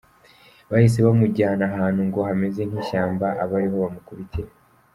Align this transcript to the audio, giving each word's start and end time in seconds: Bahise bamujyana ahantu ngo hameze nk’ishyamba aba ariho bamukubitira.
Bahise 0.69 0.99
bamujyana 1.07 1.63
ahantu 1.71 2.01
ngo 2.07 2.19
hameze 2.27 2.61
nk’ishyamba 2.69 3.27
aba 3.43 3.53
ariho 3.59 3.75
bamukubitira. 3.83 4.51